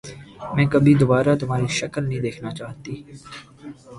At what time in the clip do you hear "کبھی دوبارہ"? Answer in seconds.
0.73-1.35